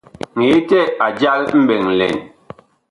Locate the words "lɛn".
1.99-2.15